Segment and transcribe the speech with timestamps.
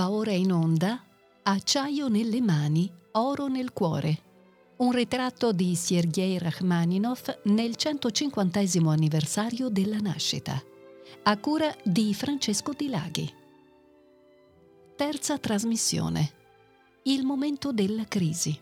[0.00, 1.04] Va ora in onda
[1.42, 4.22] Acciaio nelle mani, oro nel cuore.
[4.78, 10.58] Un ritratto di Sergei Rachmaninov nel 150 anniversario della nascita.
[11.24, 13.30] A cura di Francesco Di Laghi.
[14.96, 16.32] Terza trasmissione.
[17.02, 18.58] Il momento della crisi.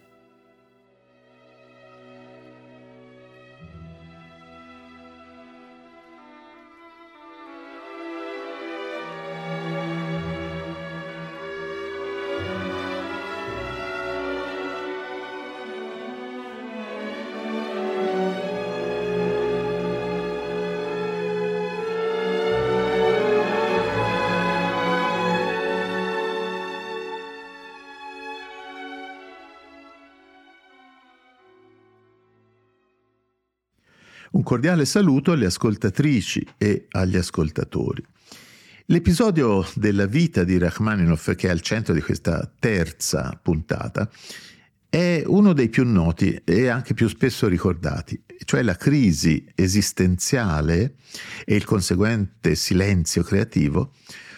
[34.49, 38.03] Cordiale saluto alle ascoltatrici e agli ascoltatori.
[38.87, 44.09] L'episodio della vita di Rachmaninoff che è al centro di questa terza puntata
[44.89, 50.95] è uno dei più noti e anche più spesso ricordati, cioè la crisi esistenziale
[51.45, 53.93] e il conseguente silenzio creativo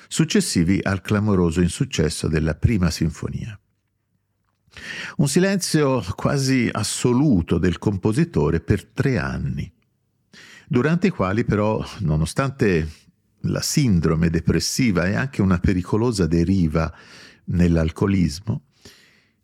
[0.09, 3.57] successivi al clamoroso insuccesso della prima sinfonia.
[5.19, 9.73] Un silenzio quasi assoluto del compositore per tre anni
[10.71, 12.89] durante i quali però, nonostante
[13.45, 16.95] la sindrome depressiva e anche una pericolosa deriva
[17.47, 18.67] nell'alcolismo,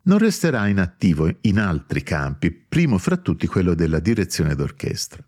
[0.02, 5.26] non resterà inattivo in altri campi, primo fra tutti quello della direzione d'orchestra.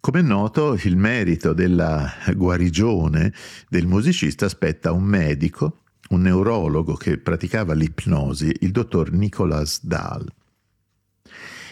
[0.00, 3.30] Come è noto, il merito della guarigione
[3.68, 10.26] del musicista spetta un medico, un neurologo che praticava l'ipnosi, il dottor Nicolas Dahl.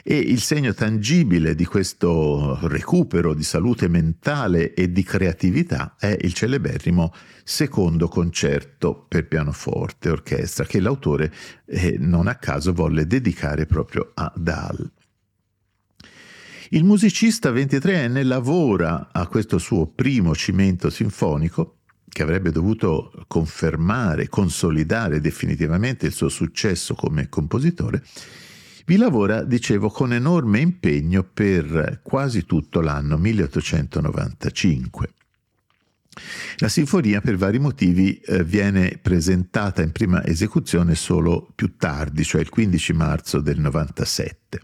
[0.03, 6.33] E il segno tangibile di questo recupero di salute mentale e di creatività è il
[6.33, 7.13] celeberrimo
[7.45, 11.33] secondo concerto per pianoforte e orchestra che l'autore
[11.67, 14.91] eh, non a caso volle dedicare proprio a Dahl.
[16.71, 21.79] Il musicista 23enne lavora a questo suo primo cimento sinfonico
[22.09, 28.03] che avrebbe dovuto confermare, consolidare definitivamente il suo successo come compositore
[28.87, 35.13] vi lavora, dicevo, con enorme impegno per quasi tutto l'anno 1895.
[36.59, 42.41] La sinfonia per vari motivi eh, viene presentata in prima esecuzione solo più tardi, cioè
[42.41, 44.61] il 15 marzo del 97.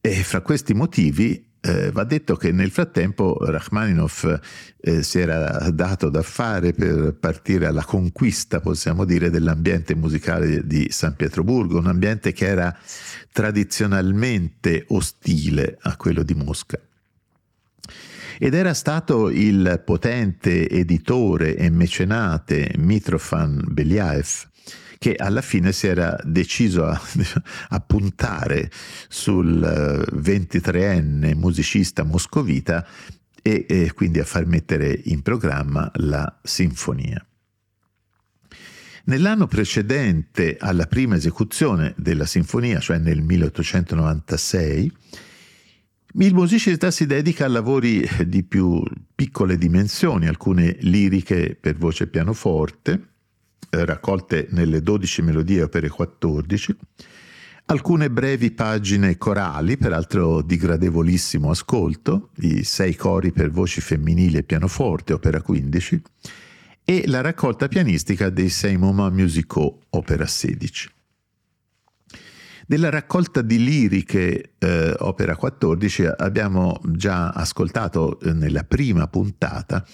[0.00, 4.26] E fra questi motivi eh, va detto che nel frattempo Rachmaninoff
[4.80, 10.88] eh, si era dato da fare per partire alla conquista, possiamo dire, dell'ambiente musicale di
[10.90, 12.76] San Pietroburgo, un ambiente che era
[13.32, 16.78] tradizionalmente ostile a quello di Mosca.
[18.38, 24.52] Ed era stato il potente editore e mecenate Mitrofan Beliaev
[25.04, 26.98] che alla fine si era deciso a,
[27.68, 28.70] a puntare
[29.06, 32.86] sul 23enne eh, musicista moscovita
[33.42, 37.22] e, e quindi a far mettere in programma la sinfonia.
[39.04, 44.90] Nell'anno precedente alla prima esecuzione della sinfonia, cioè nel 1896,
[46.14, 48.82] il musicista si dedica a lavori di più
[49.14, 53.13] piccole dimensioni, alcune liriche per voce pianoforte, eh,
[53.84, 56.76] raccolte nelle 12 melodie opere 14,
[57.66, 64.42] alcune brevi pagine corali, peraltro di gradevolissimo ascolto, i sei cori per voci femminili e
[64.42, 66.02] pianoforte, opera 15,
[66.84, 70.90] e la raccolta pianistica dei sei moments musicaux, opera 16.
[72.66, 79.84] Della raccolta di liriche, eh, opera 14, abbiamo già ascoltato eh, nella prima puntata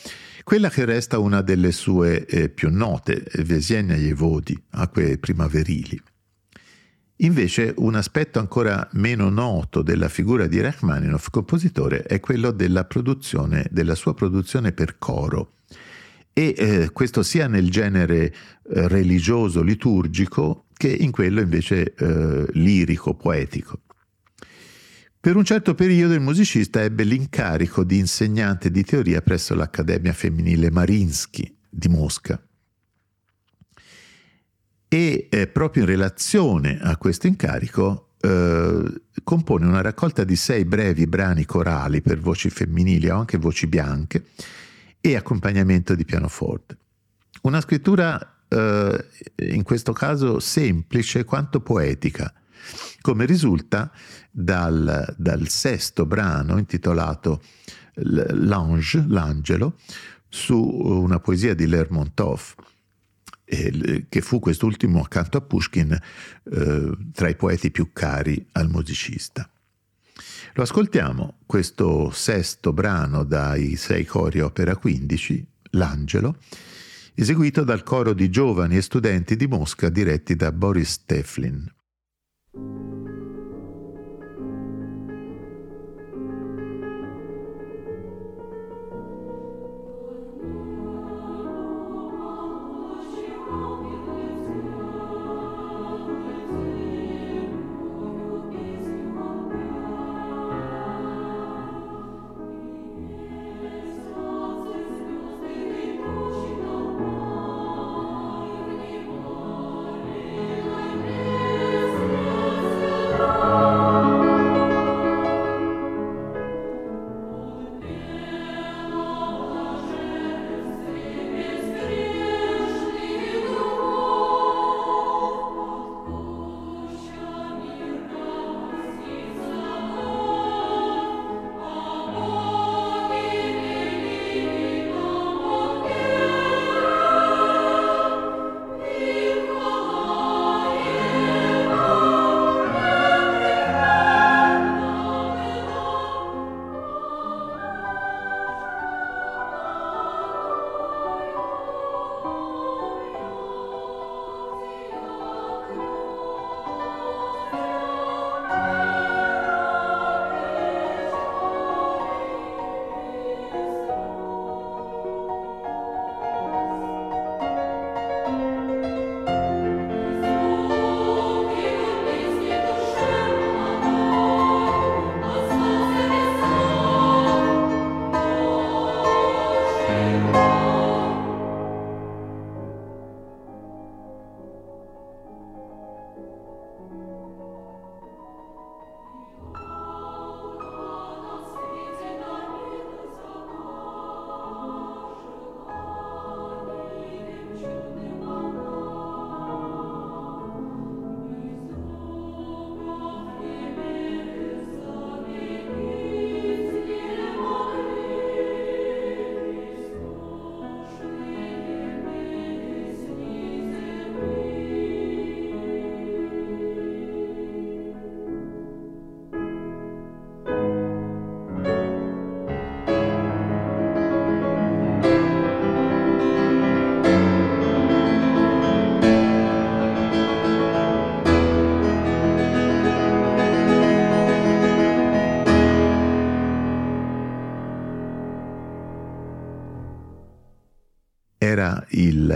[0.45, 6.01] quella che resta una delle sue eh, più note, Vesienia e Vodi, acque primaverili.
[7.23, 12.85] Invece un aspetto ancora meno noto della figura di Rachmaninoff, compositore, è quello della
[13.71, 15.53] della sua produzione per coro.
[16.33, 18.33] E eh, questo sia nel genere eh,
[18.89, 23.81] religioso liturgico che in quello invece eh, lirico, poetico.
[25.23, 30.71] Per un certo periodo il musicista ebbe l'incarico di insegnante di teoria presso l'Accademia Femminile
[30.71, 32.43] Marinsky di Mosca.
[34.89, 41.07] E eh, proprio in relazione a questo incarico eh, compone una raccolta di sei brevi
[41.07, 44.25] brani corali per voci femminili o anche voci bianche
[45.03, 46.79] e accompagnamento di pianoforte.
[47.43, 49.05] Una scrittura eh,
[49.51, 52.33] in questo caso semplice quanto poetica,
[53.01, 53.91] come risulta
[54.31, 57.43] dal, dal sesto brano intitolato
[57.95, 59.79] L'Ange, l'angelo,
[60.29, 62.55] su una poesia di Lermontov.
[63.45, 69.51] eh, che fu quest'ultimo accanto a Pushkin eh, tra i poeti più cari al musicista.
[70.55, 76.37] Lo ascoltiamo, questo sesto brano dai sei cori opera 15, L'Angelo,
[77.15, 81.73] eseguito dal coro di giovani e studenti di Mosca diretti da Boris Teflin.
[82.53, 83.20] Era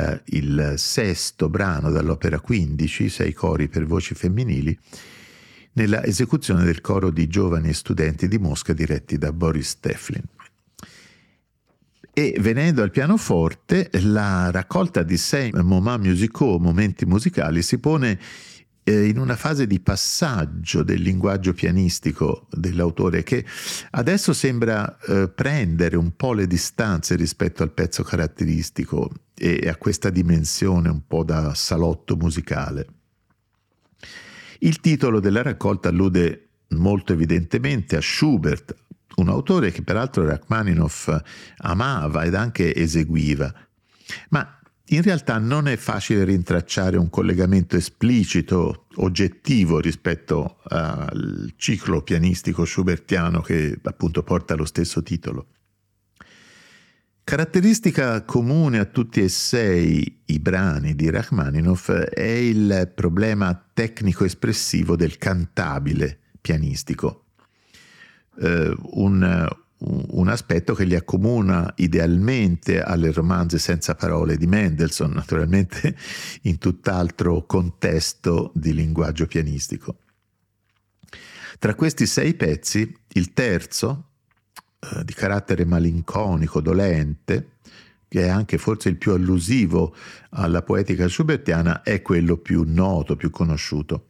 [0.05, 4.79] il, il sesto brano dall'opera 15, sei cori per voci femminili,
[5.75, 10.23] nella esecuzione del coro di giovani studenti di Mosca diretti da Boris Teflin.
[12.17, 18.21] E venendo al pianoforte, la raccolta di sei moments musicaux, momenti musicali, si pone
[18.85, 23.45] eh, in una fase di passaggio del linguaggio pianistico dell'autore che
[23.93, 30.11] adesso sembra eh, prendere un po' le distanze rispetto al pezzo caratteristico e a questa
[30.11, 32.87] dimensione un po' da salotto musicale.
[34.61, 38.75] Il titolo della raccolta allude molto evidentemente a Schubert,
[39.17, 41.15] un autore che peraltro Rachmaninoff
[41.59, 43.53] amava ed anche eseguiva,
[44.31, 52.65] ma in realtà non è facile rintracciare un collegamento esplicito, oggettivo rispetto al ciclo pianistico
[52.65, 55.47] schubertiano che appunto porta lo stesso titolo.
[57.25, 65.17] Caratteristica comune a tutti e sei i brani di Rachmaninoff è il problema tecnico-espressivo del
[65.17, 67.25] cantabile pianistico,
[68.41, 75.97] eh, un, un aspetto che li accomuna idealmente alle romanze senza parole di Mendelssohn, naturalmente
[76.43, 79.97] in tutt'altro contesto di linguaggio pianistico.
[81.59, 84.11] Tra questi sei pezzi, il terzo,
[84.93, 87.53] eh, di carattere malinconico, dolente,
[88.09, 89.95] che è anche forse il più allusivo
[90.31, 94.09] alla poetica schubertiana, è quello più noto, più conosciuto.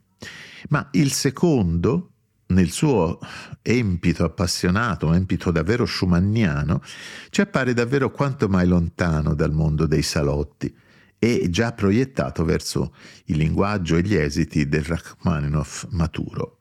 [0.68, 2.10] Ma il secondo,
[2.46, 3.18] nel suo
[3.62, 6.82] empito appassionato, empito davvero schumanniano,
[7.30, 10.74] ci appare davvero quanto mai lontano dal mondo dei salotti
[11.18, 12.94] e già proiettato verso
[13.26, 16.58] il linguaggio e gli esiti del Rachmaninoff maturo.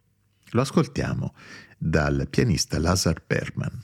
[0.52, 1.34] Lo ascoltiamo
[1.78, 3.82] dal pianista Lazar Berman.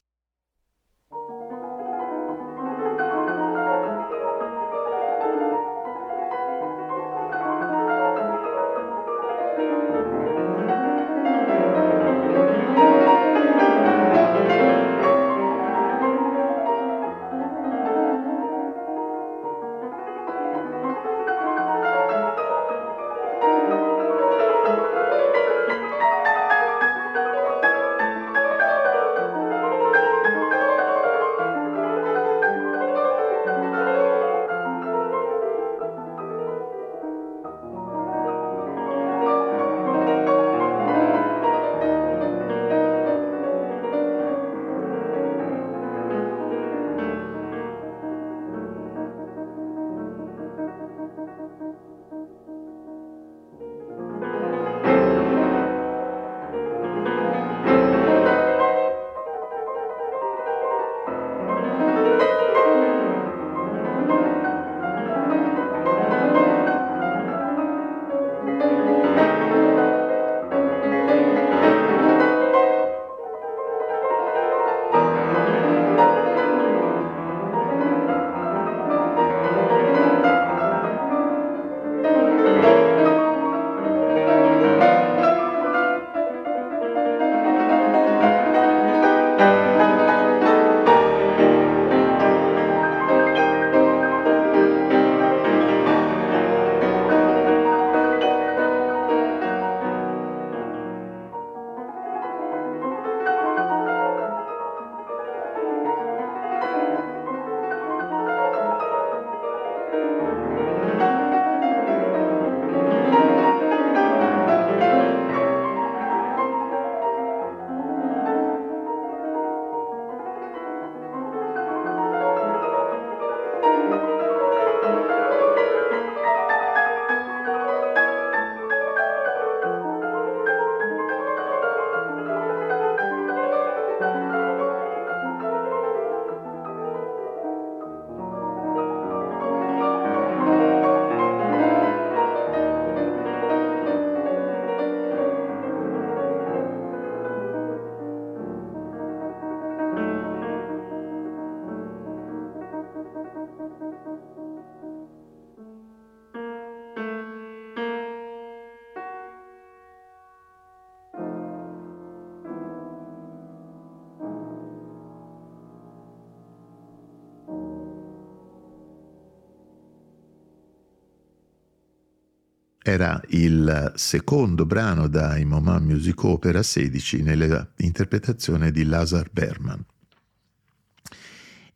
[172.89, 179.85] Era il secondo brano dai Moment Music Opera 16 nell'interpretazione di Lazar Berman.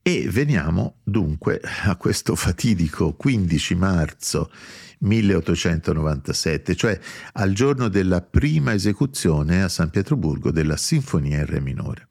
[0.02, 4.52] E veniamo dunque a questo fatidico 15 marzo
[5.00, 7.00] 1897, cioè
[7.34, 12.08] al giorno della prima esecuzione a San Pietroburgo della Sinfonia in Re minore.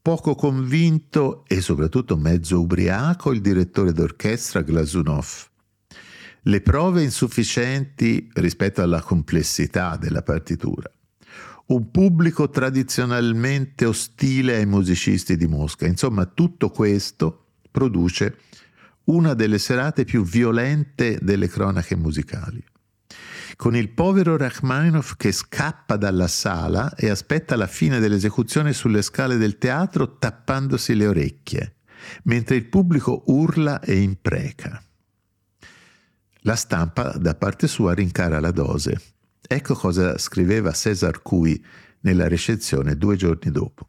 [0.00, 5.50] Poco convinto e soprattutto mezzo ubriaco il direttore d'orchestra Glazunov.
[6.48, 10.88] Le prove insufficienti rispetto alla complessità della partitura
[11.66, 15.86] un pubblico tradizionalmente ostile ai musicisti di Mosca.
[15.86, 18.38] Insomma, tutto questo produce
[19.06, 22.62] una delle serate più violente delle cronache musicali.
[23.56, 29.36] Con il povero Rachmaninoff che scappa dalla sala e aspetta la fine dell'esecuzione sulle scale
[29.36, 31.74] del teatro tappandosi le orecchie,
[32.24, 34.80] mentre il pubblico urla e impreca.
[36.46, 39.14] La stampa da parte sua rincara la dose
[39.48, 41.60] Ecco cosa scriveva Cesar Cui
[42.02, 43.88] nella recensione due giorni dopo.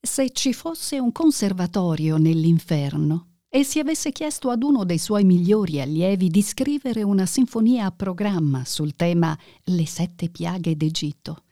[0.00, 5.80] Se ci fosse un conservatorio nell'inferno e si avesse chiesto ad uno dei suoi migliori
[5.80, 11.42] allievi di scrivere una sinfonia a programma sul tema Le sette piaghe d'Egitto,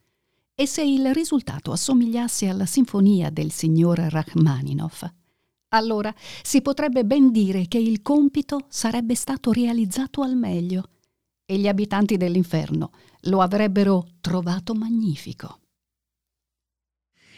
[0.54, 5.04] e se il risultato assomigliasse alla sinfonia del signor Rachmaninoff,
[5.74, 10.90] allora si potrebbe ben dire che il compito sarebbe stato realizzato al meglio
[11.44, 12.90] e gli abitanti dell'inferno
[13.22, 15.58] lo avrebbero trovato magnifico.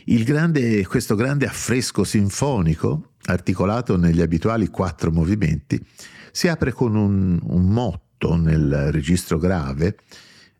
[0.04, 5.84] Grande, questo grande affresco sinfonico, articolato negli abituali quattro movimenti,
[6.30, 9.96] si apre con un, un motto nel registro grave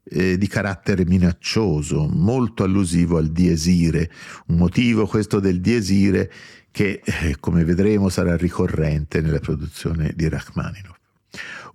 [0.09, 4.11] eh, di carattere minaccioso, molto allusivo al diesire,
[4.47, 6.30] un motivo questo del diesire
[6.76, 10.99] che, eh, come vedremo, sarà ricorrente nella produzione di Rachmaninoff.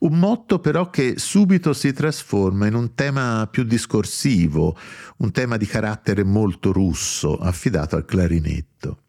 [0.02, 4.78] Un motto però che subito si trasforma in un tema più discorsivo,
[5.18, 9.02] un tema di carattere molto russo, affidato al clarinetto.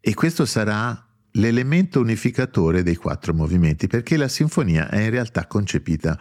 [0.00, 6.18] E questo sarà l'elemento unificatore dei quattro movimenti, perché la sinfonia è in realtà concepita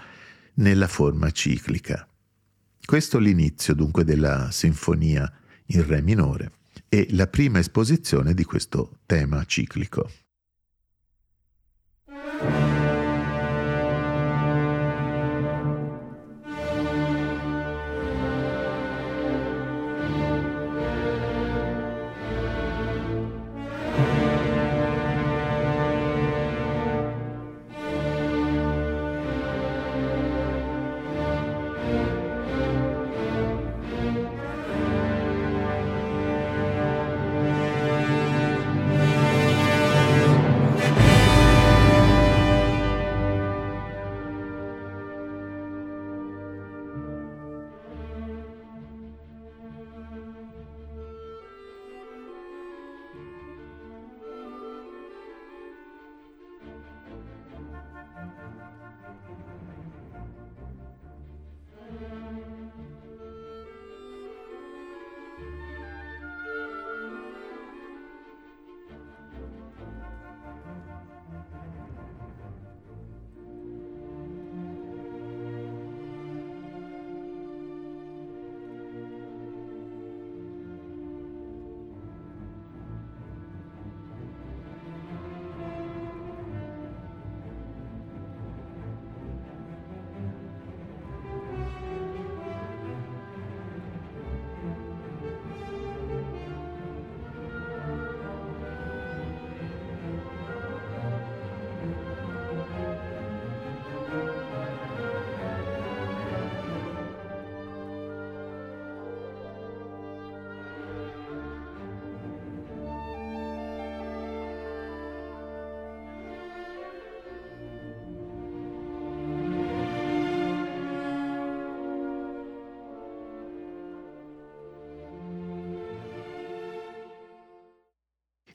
[0.55, 2.05] nella forma ciclica.
[2.83, 5.31] Questo è l'inizio dunque della sinfonia
[5.67, 6.51] in Re minore
[6.93, 10.09] e la prima esposizione di questo tema ciclico.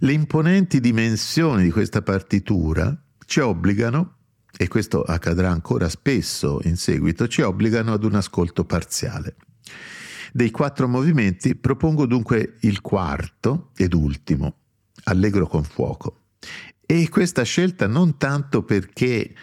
[0.01, 4.17] Le imponenti dimensioni di questa partitura ci obbligano,
[4.55, 9.37] e questo accadrà ancora spesso in seguito, ci obbligano ad un ascolto parziale.
[10.33, 14.57] Dei quattro movimenti propongo dunque il quarto ed ultimo,
[15.05, 16.25] Allegro con fuoco.
[16.85, 19.35] E questa scelta non tanto perché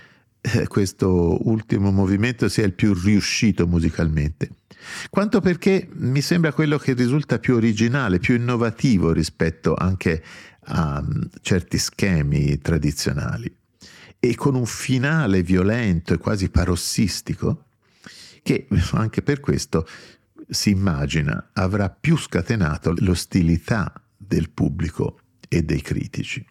[0.67, 4.49] questo ultimo movimento sia il più riuscito musicalmente,
[5.09, 10.21] quanto perché mi sembra quello che risulta più originale, più innovativo rispetto anche
[10.65, 13.53] a mm, certi schemi tradizionali.
[14.19, 17.65] e con un finale violento e quasi parossistico,
[18.41, 19.85] che anche per questo
[20.49, 26.45] si immagina avrà più scatenato l'ostilità del pubblico e dei critici.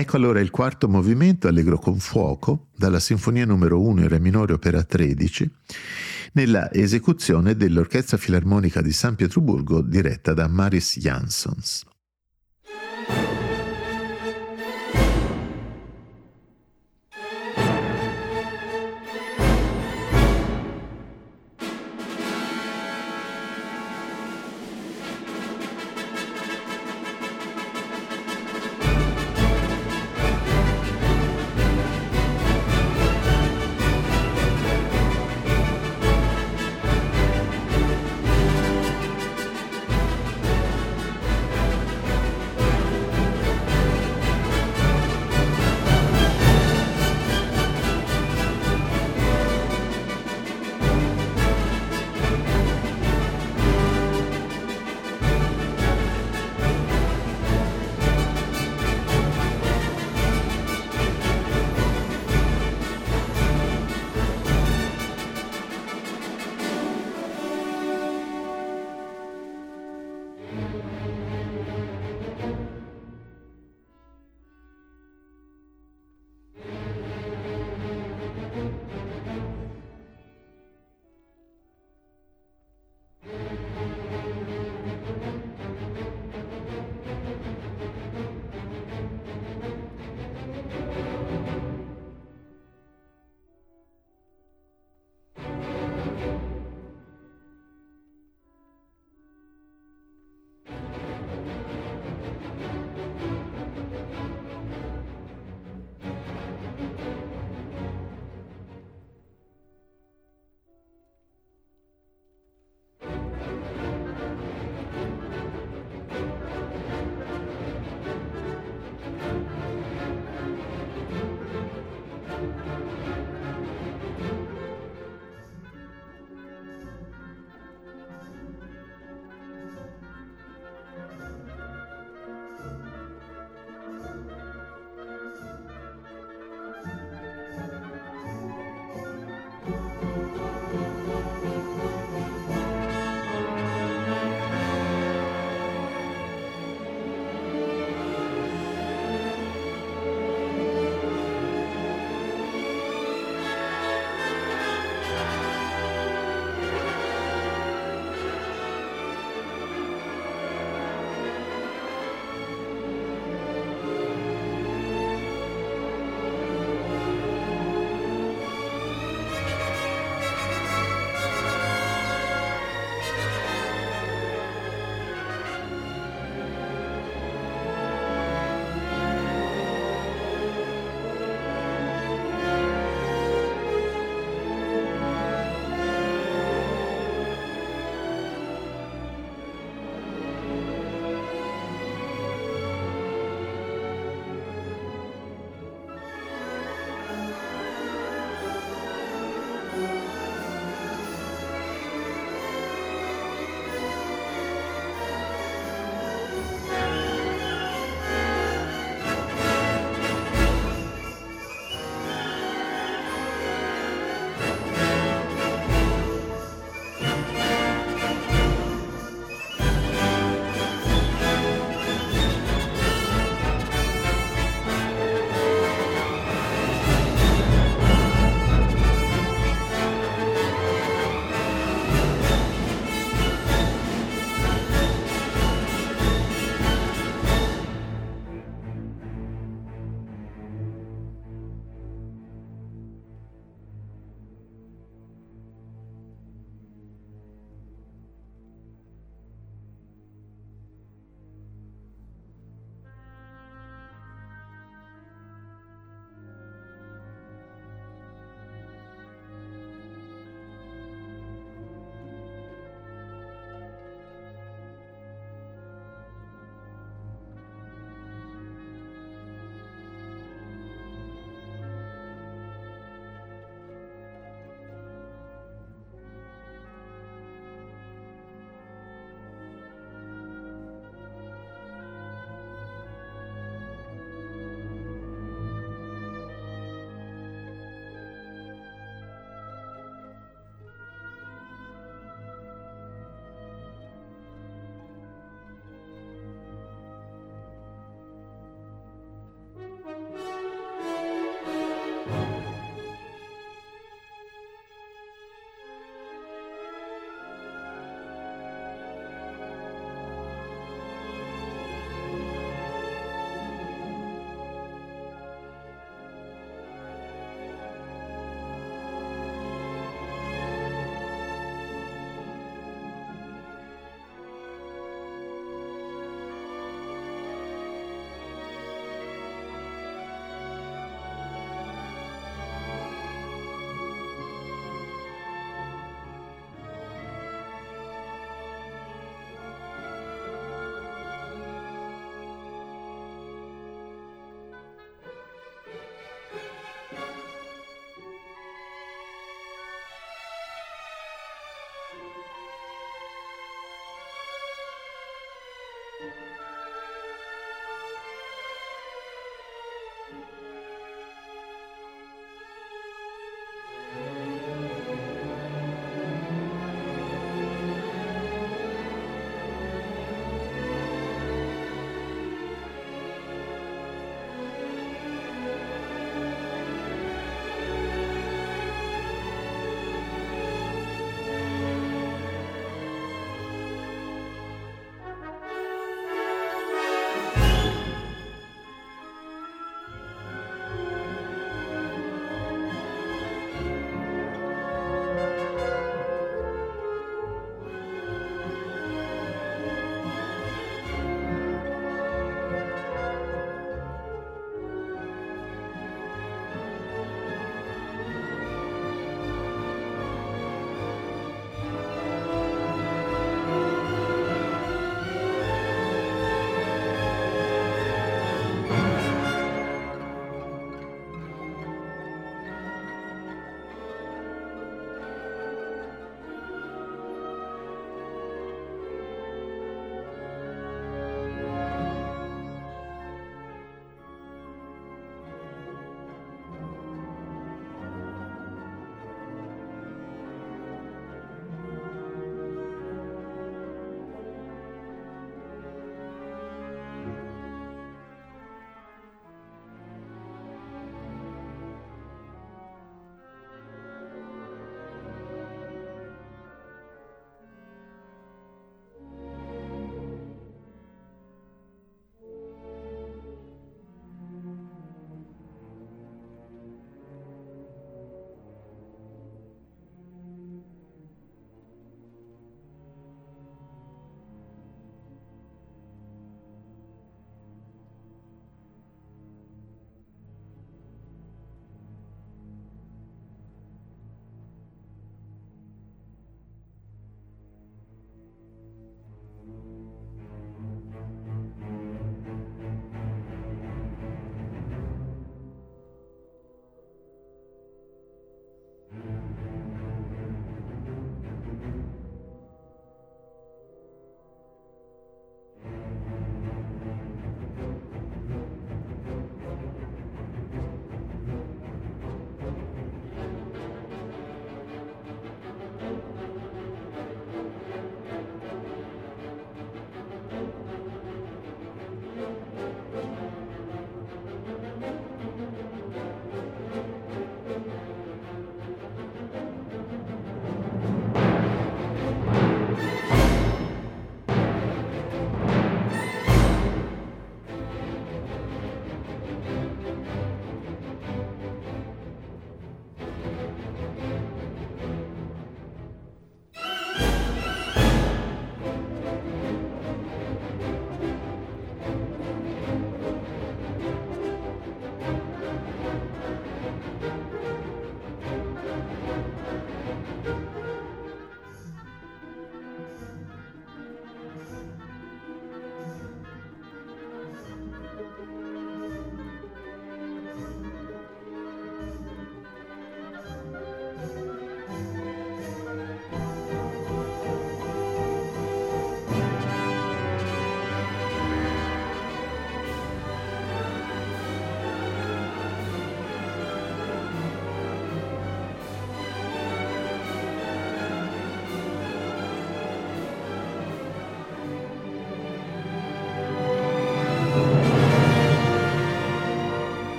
[0.00, 4.54] Ecco allora il quarto movimento, Allegro con fuoco, dalla Sinfonia numero 1 in Re minore
[4.54, 5.50] opera 13,
[6.32, 11.84] nella esecuzione dell'Orchestra Filarmonica di San Pietroburgo diretta da Maris Jansons.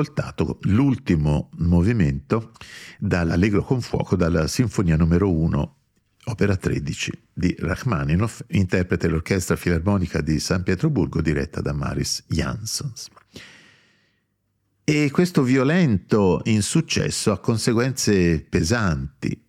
[0.00, 2.52] Ascoltato l'ultimo movimento
[2.98, 5.76] dall'Allegro con fuoco, dalla Sinfonia numero 1,
[6.24, 13.08] opera 13 di Rachmaninoff, interprete l'Orchestra Filarmonica di San Pietroburgo diretta da Maris Jansons.
[14.82, 19.46] E questo violento insuccesso ha conseguenze pesanti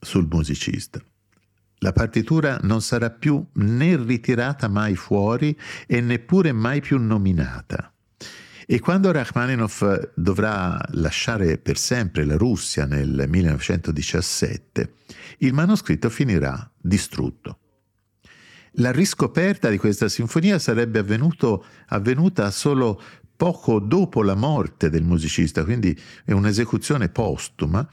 [0.00, 1.02] sul musicista.
[1.80, 5.56] La partitura non sarà più né ritirata mai fuori
[5.86, 7.92] e neppure mai più nominata.
[8.70, 9.82] E quando Rachmaninoff
[10.14, 14.92] dovrà lasciare per sempre la Russia nel 1917,
[15.38, 17.60] il manoscritto finirà distrutto.
[18.72, 23.00] La riscoperta di questa sinfonia sarebbe avvenuto, avvenuta solo
[23.34, 27.88] poco dopo la morte del musicista, quindi è un'esecuzione postuma,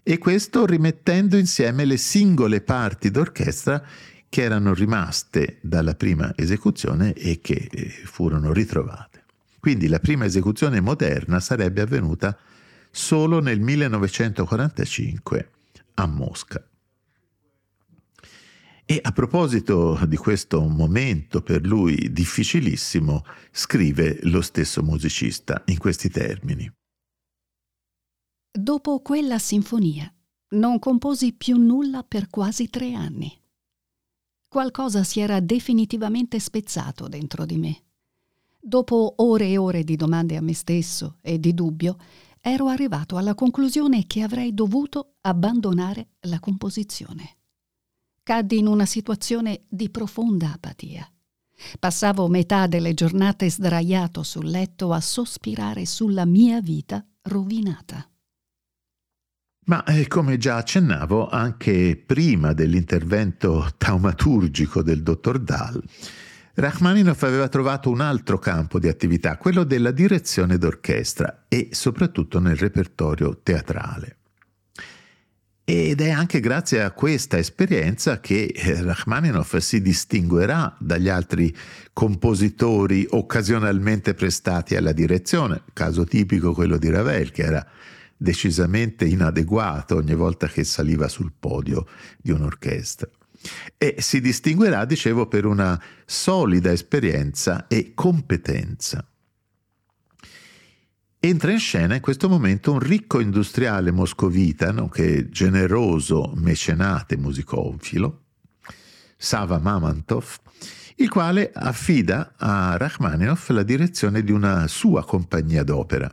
[0.00, 3.84] e questo rimettendo insieme le singole parti d'orchestra
[4.28, 9.09] che erano rimaste dalla prima esecuzione e che eh, furono ritrovate.
[9.60, 12.36] Quindi la prima esecuzione moderna sarebbe avvenuta
[12.90, 15.50] solo nel 1945
[15.94, 16.64] a Mosca.
[18.86, 26.08] E a proposito di questo momento per lui difficilissimo, scrive lo stesso musicista in questi
[26.10, 26.68] termini.
[28.50, 30.12] Dopo quella sinfonia
[30.56, 33.32] non composi più nulla per quasi tre anni.
[34.48, 37.82] Qualcosa si era definitivamente spezzato dentro di me.
[38.62, 41.96] Dopo ore e ore di domande a me stesso e di dubbio,
[42.42, 47.38] ero arrivato alla conclusione che avrei dovuto abbandonare la composizione.
[48.22, 51.10] Caddi in una situazione di profonda apatia.
[51.78, 58.06] Passavo metà delle giornate sdraiato sul letto a sospirare sulla mia vita rovinata.
[59.66, 65.82] Ma eh, come già accennavo, anche prima dell'intervento taumaturgico del dottor Dahl,
[66.54, 72.56] Rachmaninoff aveva trovato un altro campo di attività, quello della direzione d'orchestra e soprattutto nel
[72.56, 74.16] repertorio teatrale.
[75.62, 81.56] Ed è anche grazie a questa esperienza che eh, Rachmaninoff si distinguerà dagli altri
[81.92, 87.64] compositori occasionalmente prestati alla direzione, caso tipico quello di Ravel, che era
[88.16, 91.86] decisamente inadeguato ogni volta che saliva sul podio
[92.20, 93.08] di un'orchestra
[93.76, 99.04] e si distinguerà, dicevo, per una solida esperienza e competenza.
[101.22, 108.22] Entra in scena in questo momento un ricco industriale moscovita, nonché generoso mecenate musicofilo,
[109.18, 110.38] Sava Mamantov,
[110.96, 116.10] il quale affida a Rachmaninoff la direzione di una sua compagnia d'opera,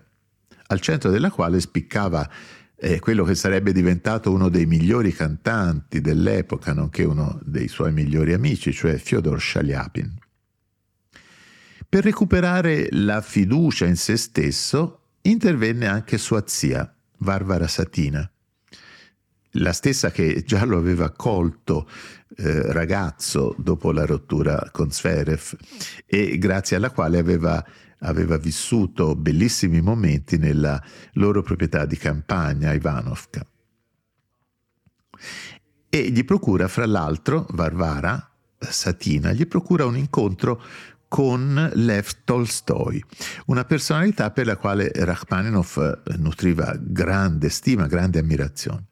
[0.68, 2.30] al centro della quale spiccava
[2.80, 8.34] eh, quello che sarebbe diventato uno dei migliori cantanti dell'epoca, nonché uno dei suoi migliori
[8.34, 10.16] amici, cioè Fyodor Shaliapin.
[11.90, 18.30] Per recuperare la fiducia in se stesso, intervenne anche sua zia, Varvara Satina,
[19.52, 21.90] la stessa che già lo aveva accolto
[22.36, 25.58] eh, ragazzo dopo la rottura con Sverev
[26.06, 27.66] e grazie alla quale aveva
[28.00, 30.82] aveva vissuto bellissimi momenti nella
[31.14, 33.45] loro proprietà di campagna, Ivanovka.
[35.89, 40.62] E gli procura, fra l'altro, Varvara Satina, gli procura un incontro
[41.08, 43.04] con Lev Tolstoi,
[43.45, 45.80] una personalità per la quale Rachmaninoff
[46.18, 48.86] nutriva grande stima, grande ammirazione.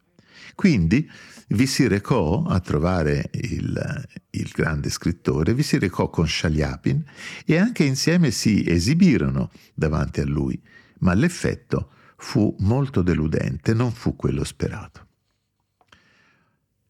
[0.55, 1.09] Quindi
[1.47, 7.03] vi si recò a trovare il, il grande scrittore, vi si recò con Shaliapin
[7.45, 10.59] e anche insieme si esibirono davanti a lui,
[10.99, 15.03] ma l'effetto fu molto deludente, non fu quello sperato.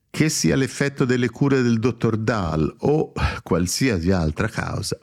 [0.09, 3.11] Che sia l'effetto delle cure del dottor Dahl o
[3.43, 4.97] qualsiasi altra causa,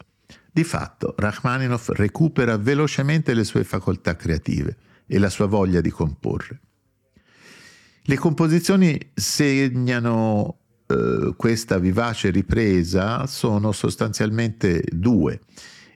[0.51, 4.77] di fatto Rachmaninoff recupera velocemente le sue facoltà creative
[5.07, 6.61] e la sua voglia di comporre.
[8.05, 15.39] Le composizioni segnano eh, questa vivace ripresa sono sostanzialmente due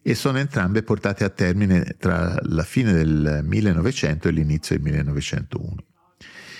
[0.02, 5.74] e sono entrambe portate a termine tra la fine del 1900 e l'inizio del 1901.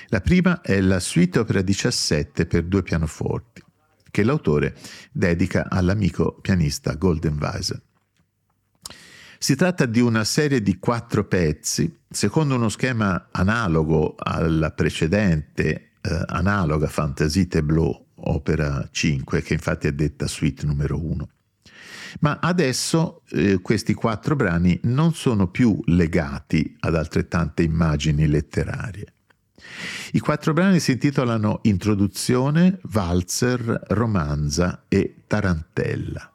[0.09, 3.63] La prima è la suite opera 17 per due pianoforti,
[4.11, 4.75] che l'autore
[5.13, 7.86] dedica all'amico pianista Golden Weiser.
[9.47, 16.25] Si tratta di una serie di quattro pezzi, secondo uno schema analogo alla precedente, eh,
[16.27, 21.29] analoga Fantasie Tableau, opera 5, che infatti è detta suite numero 1.
[22.23, 29.15] Ma adesso eh, questi quattro brani non sono più legati ad altrettante immagini letterarie.
[30.11, 36.33] I quattro brani si intitolano Introduzione, Valzer, Romanza e Tarantella.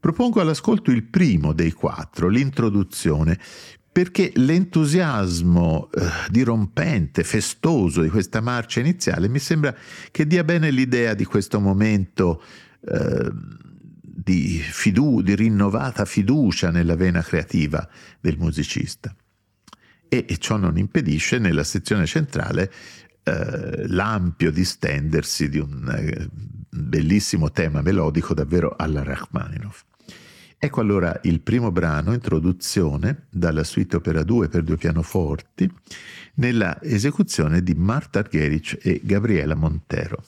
[0.00, 3.38] Propongo all'ascolto il primo dei quattro, l'introduzione,
[3.90, 9.74] perché l'entusiasmo eh, dirompente, festoso di questa marcia iniziale mi sembra
[10.12, 12.40] che dia bene l'idea di questo momento
[12.80, 13.30] eh,
[14.28, 17.88] di, fidu- di rinnovata fiducia nella vena creativa
[18.20, 19.12] del musicista.
[20.08, 22.72] E, e ciò non impedisce nella sezione centrale
[23.24, 26.28] eh, l'ampio distendersi di un eh,
[26.70, 29.82] bellissimo tema melodico davvero alla Rachmaninoff.
[30.60, 35.72] Ecco allora il primo brano, introduzione, dalla suite opera 2 per due pianoforti,
[36.34, 40.24] nella esecuzione di Marta Argerich e Gabriela Montero.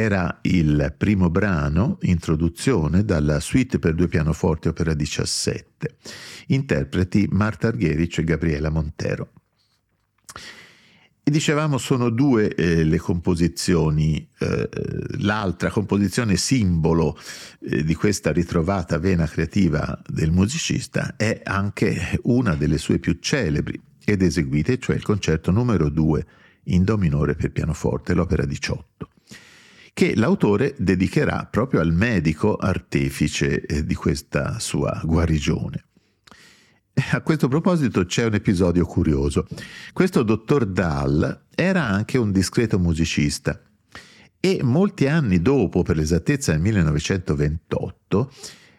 [0.00, 5.96] Era il primo brano, introduzione, dalla suite per due pianoforti opera 17.
[6.46, 9.32] Interpreti Marta Argerich e Gabriela Montero.
[11.22, 14.70] E dicevamo sono due eh, le composizioni, eh,
[15.18, 17.18] l'altra composizione simbolo
[17.60, 23.78] eh, di questa ritrovata vena creativa del musicista è anche una delle sue più celebri
[24.02, 26.26] ed eseguite, cioè il concerto numero 2
[26.64, 28.99] in Do minore per pianoforte, l'opera 18
[29.92, 35.84] che l'autore dedicherà proprio al medico artefice eh, di questa sua guarigione.
[37.12, 39.46] A questo proposito c'è un episodio curioso.
[39.92, 43.60] Questo dottor Dahl era anche un discreto musicista
[44.38, 48.32] e molti anni dopo, per l'esattezza nel 1928,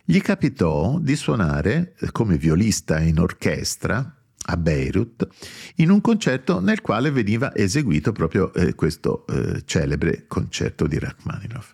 [0.03, 5.27] gli capitò di suonare come violista in orchestra a Beirut
[5.75, 11.73] in un concerto nel quale veniva eseguito proprio eh, questo eh, celebre concerto di Rachmaninoff.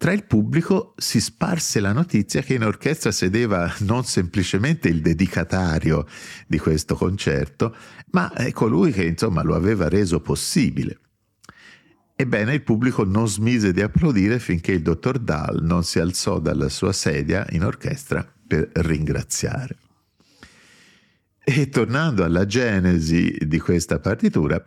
[0.00, 6.06] Tra il pubblico si sparse la notizia che in orchestra sedeva non semplicemente il dedicatario
[6.46, 7.76] di questo concerto,
[8.12, 11.00] ma colui che insomma lo aveva reso possibile.
[12.16, 16.70] Ebbene, il pubblico non smise di applaudire finché il dottor Dahl non si alzò dalla
[16.70, 19.76] sua sedia in orchestra per ringraziare.
[21.42, 24.62] E tornando alla genesi di questa partitura,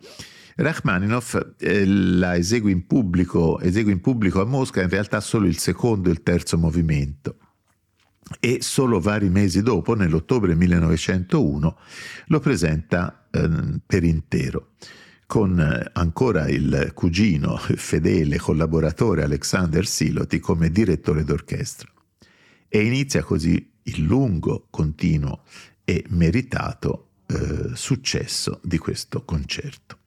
[0.56, 5.58] Rachmaninoff eh, la esegue in, pubblico, esegue in pubblico a Mosca in realtà solo il
[5.58, 7.38] secondo e il terzo movimento
[8.40, 11.78] e solo vari mesi dopo, nell'ottobre 1901,
[12.26, 14.70] lo presenta eh, per intero
[15.26, 21.88] con eh, ancora il cugino fedele collaboratore Alexander Siloti come direttore d'orchestra.
[22.68, 25.42] E inizia così il lungo, continuo
[25.84, 29.98] e meritato eh, successo di questo concerto.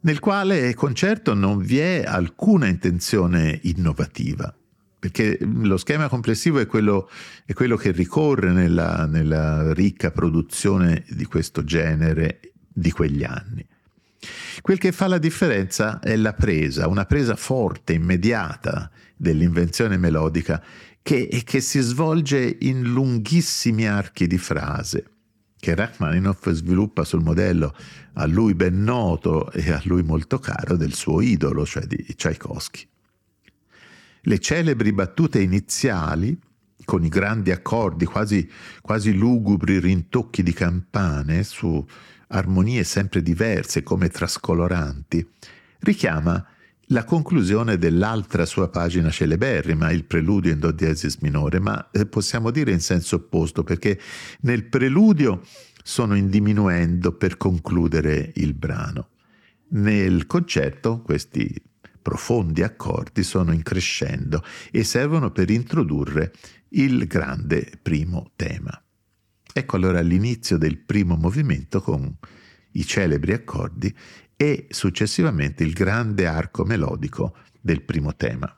[0.00, 4.54] Nel quale concerto non vi è alcuna intenzione innovativa,
[4.98, 7.08] perché lo schema complessivo è quello,
[7.46, 13.66] è quello che ricorre nella, nella ricca produzione di questo genere di quegli anni.
[14.64, 20.64] Quel che fa la differenza è la presa, una presa forte, immediata dell'invenzione melodica
[21.02, 25.10] che, che si svolge in lunghissimi archi di frase
[25.58, 27.76] che Rachmaninoff sviluppa sul modello
[28.14, 32.88] a lui ben noto e a lui molto caro del suo idolo, cioè di Tchaikovsky.
[34.22, 36.38] Le celebri battute iniziali,
[36.86, 38.50] con i grandi accordi, quasi,
[38.80, 41.86] quasi lugubri rintocchi di campane su
[42.34, 45.26] armonie sempre diverse come trascoloranti,
[45.80, 46.44] richiama
[46.88, 52.50] la conclusione dell'altra sua pagina celeberrima, il preludio in do diesis minore, ma eh, possiamo
[52.50, 53.98] dire in senso opposto, perché
[54.40, 55.42] nel preludio
[55.82, 59.08] sono in diminuendo per concludere il brano.
[59.68, 61.60] Nel concerto questi
[62.02, 66.32] profondi accordi sono in crescendo e servono per introdurre
[66.70, 68.83] il grande primo tema.
[69.56, 72.12] Ecco allora l'inizio del primo movimento con
[72.72, 73.94] i celebri accordi
[74.34, 78.52] e successivamente il grande arco melodico del primo tema.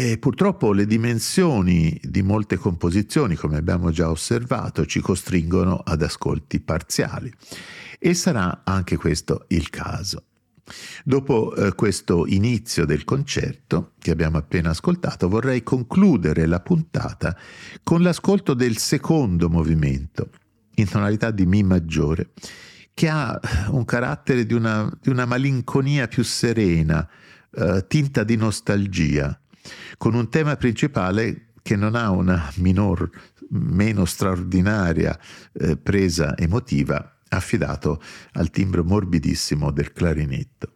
[0.00, 6.58] E purtroppo le dimensioni di molte composizioni, come abbiamo già osservato, ci costringono ad ascolti
[6.60, 7.30] parziali.
[7.98, 10.24] E sarà anche questo il caso.
[11.04, 17.36] Dopo eh, questo inizio del concerto che abbiamo appena ascoltato, vorrei concludere la puntata
[17.82, 20.30] con l'ascolto del secondo movimento,
[20.76, 22.30] in tonalità di Mi maggiore,
[22.94, 23.38] che ha
[23.68, 27.06] un carattere di una, di una malinconia più serena,
[27.54, 29.38] eh, tinta di nostalgia
[29.96, 33.10] con un tema principale che non ha una minor,
[33.50, 35.18] meno straordinaria
[35.52, 38.02] eh, presa emotiva affidato
[38.32, 40.72] al timbro morbidissimo del clarinetto.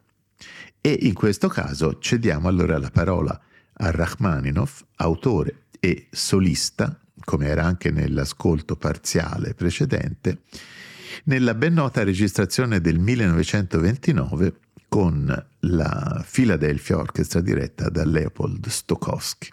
[0.79, 3.39] E in questo caso cediamo allora la parola
[3.77, 10.43] a Rachmaninov, autore e solista, come era anche nell'ascolto parziale precedente,
[11.25, 14.59] nella ben nota registrazione del 1929
[14.95, 15.27] con
[15.59, 19.49] la Philadelphia Orchestra diretta da Leopold Stokowski.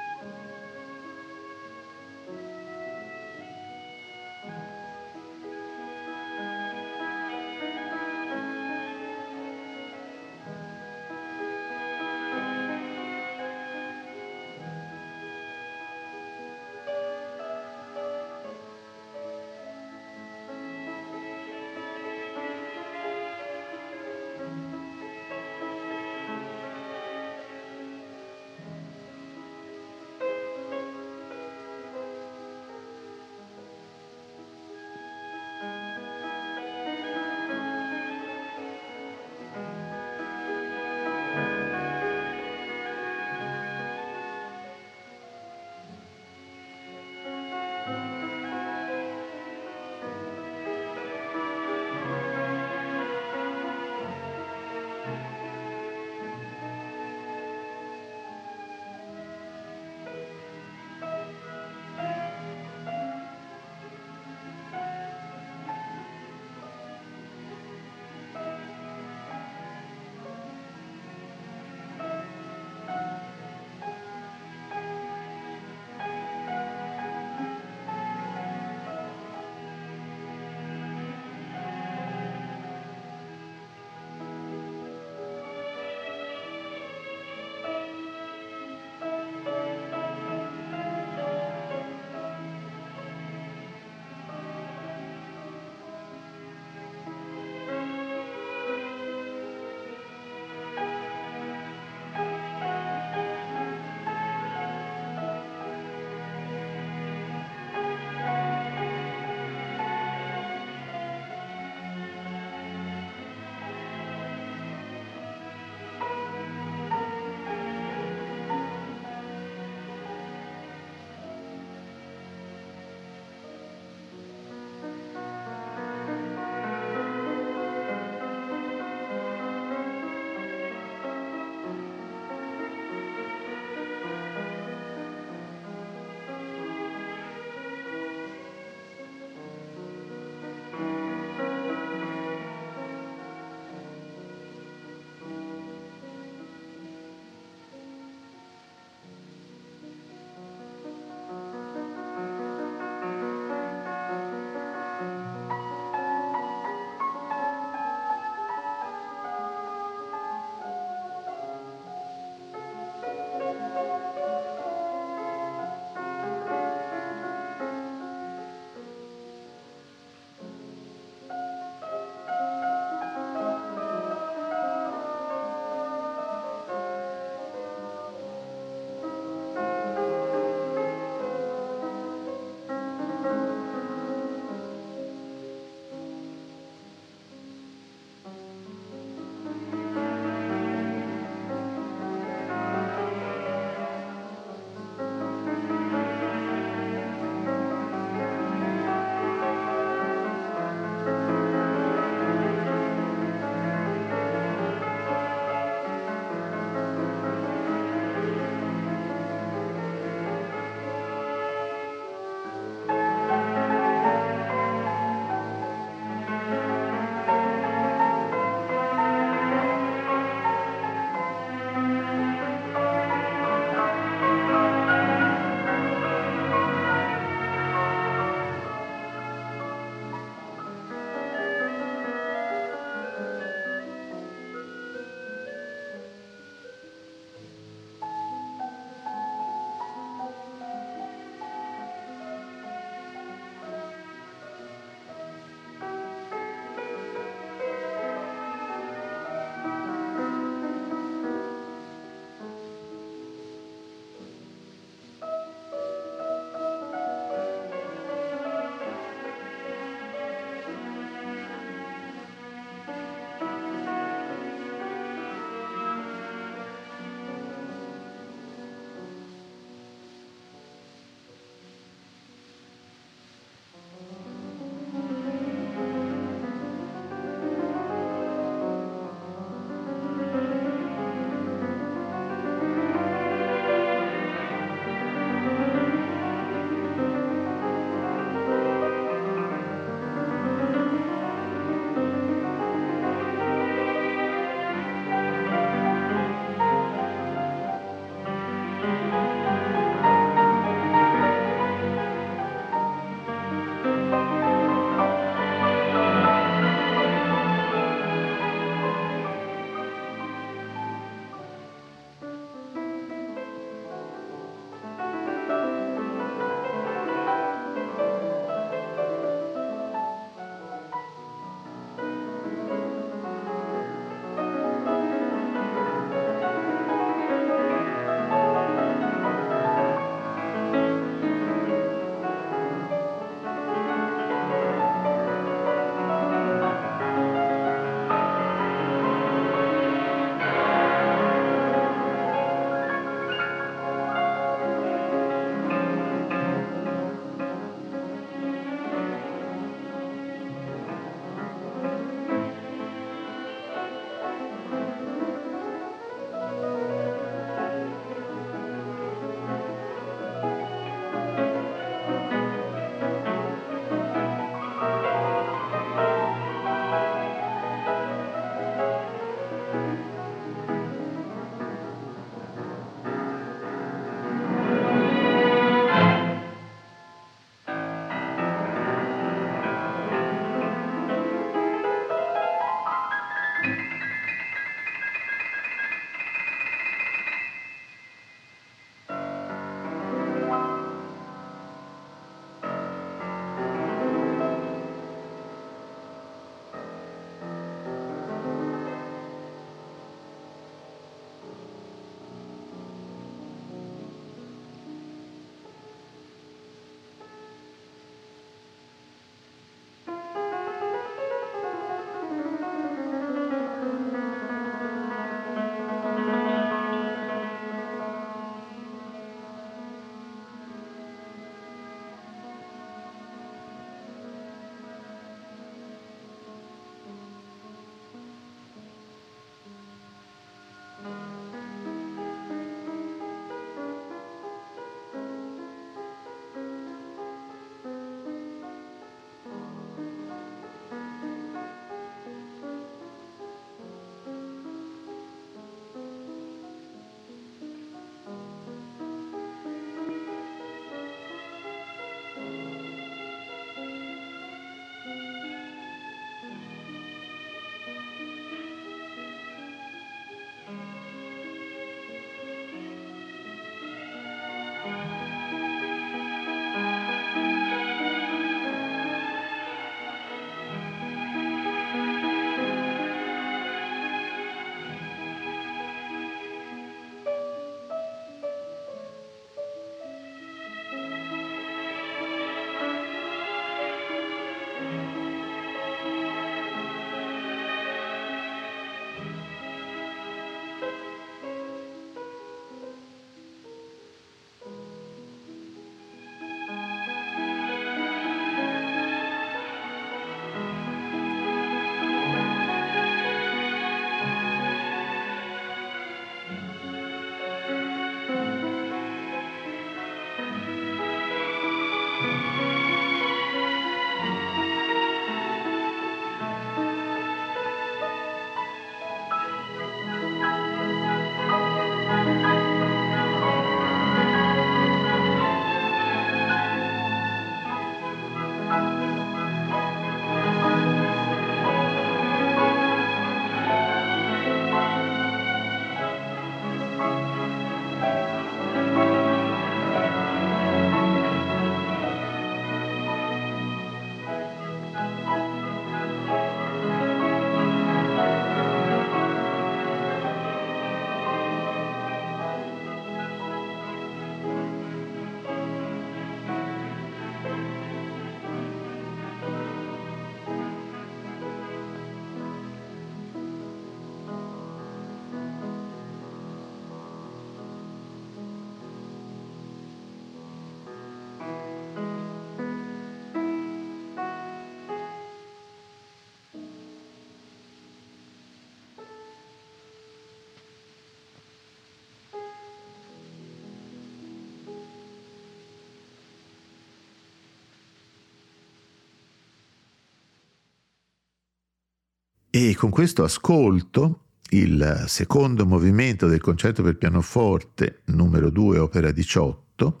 [592.56, 600.00] E con questo ascolto il secondo movimento del concerto per pianoforte numero 2 opera 18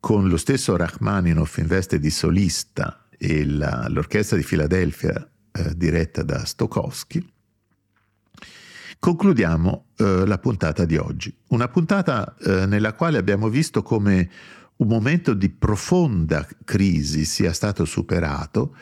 [0.00, 6.24] con lo stesso Rachmaninoff in veste di solista e la, l'orchestra di Filadelfia eh, diretta
[6.24, 7.24] da Stokowski
[8.98, 11.32] concludiamo eh, la puntata di oggi.
[11.50, 14.28] Una puntata eh, nella quale abbiamo visto come
[14.78, 18.74] un momento di profonda crisi sia stato superato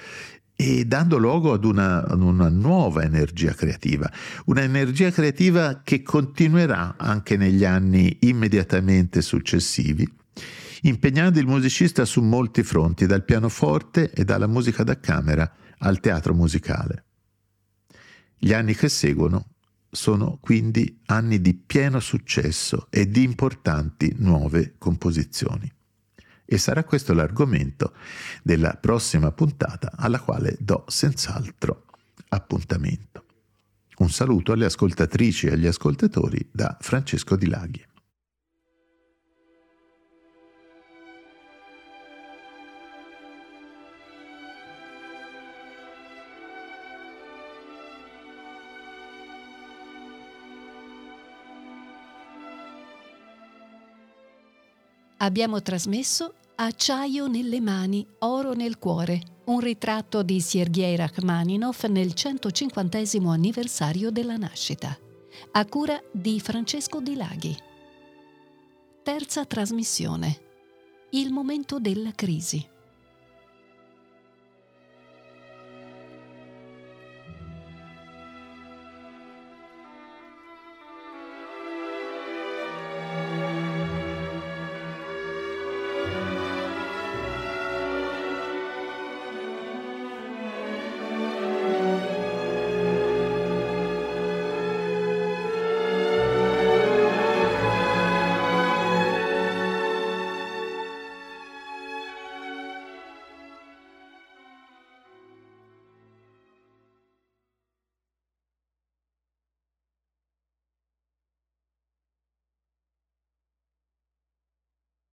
[0.61, 4.11] e dando luogo ad una, ad una, nuova energia creativa,
[4.47, 10.05] una energia creativa che continuerà anche negli anni immediatamente successivi,
[10.83, 15.49] impegnando il musicista su molti fronti, dal pianoforte e dalla musica da camera
[15.79, 17.05] al teatro musicale.
[18.37, 19.51] Gli anni che seguono
[19.89, 25.73] sono quindi anni di pieno successo e di importanti nuove composizioni
[26.51, 27.93] e sarà questo l'argomento
[28.43, 31.85] della prossima puntata alla quale do senz'altro
[32.29, 33.25] appuntamento.
[33.99, 37.85] Un saluto alle ascoltatrici e agli ascoltatori da Francesco Di Laghi.
[55.21, 62.99] Abbiamo trasmesso Acciaio nelle mani, oro nel cuore, un ritratto di Sergei Rachmaninov nel 150
[63.29, 64.97] anniversario della nascita,
[65.53, 67.57] a cura di Francesco Di Laghi.
[69.03, 70.41] Terza trasmissione.
[71.11, 72.65] Il momento della crisi.